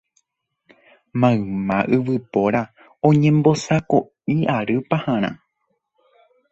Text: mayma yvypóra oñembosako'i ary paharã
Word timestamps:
mayma 1.21 1.77
yvypóra 1.95 2.61
oñembosako'i 3.09 4.35
ary 4.57 4.75
paharã 4.89 5.31